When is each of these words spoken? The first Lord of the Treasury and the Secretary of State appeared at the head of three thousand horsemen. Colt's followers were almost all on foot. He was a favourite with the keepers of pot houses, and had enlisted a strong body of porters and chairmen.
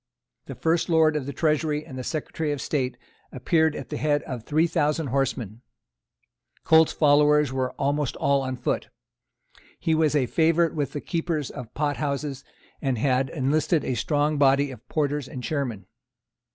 The 0.47 0.55
first 0.55 0.89
Lord 0.89 1.15
of 1.15 1.27
the 1.27 1.31
Treasury 1.31 1.85
and 1.85 1.95
the 1.95 2.03
Secretary 2.03 2.51
of 2.51 2.59
State 2.59 2.97
appeared 3.31 3.75
at 3.75 3.89
the 3.89 3.97
head 3.97 4.23
of 4.23 4.41
three 4.43 4.65
thousand 4.65 5.09
horsemen. 5.13 5.61
Colt's 6.63 6.91
followers 6.91 7.53
were 7.53 7.73
almost 7.73 8.15
all 8.15 8.41
on 8.41 8.55
foot. 8.55 8.89
He 9.79 9.93
was 9.93 10.15
a 10.15 10.25
favourite 10.25 10.73
with 10.73 10.93
the 10.93 11.01
keepers 11.01 11.51
of 11.51 11.71
pot 11.75 11.97
houses, 11.97 12.43
and 12.81 12.97
had 12.97 13.29
enlisted 13.29 13.85
a 13.85 13.93
strong 13.93 14.39
body 14.39 14.71
of 14.71 14.89
porters 14.89 15.27
and 15.27 15.43
chairmen. 15.43 15.85